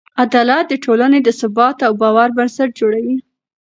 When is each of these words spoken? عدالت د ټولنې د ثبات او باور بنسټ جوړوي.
عدالت 0.23 0.63
د 0.69 0.73
ټولنې 0.85 1.19
د 1.23 1.29
ثبات 1.39 1.77
او 1.87 1.93
باور 2.01 2.29
بنسټ 2.37 2.69
جوړوي. 2.79 3.17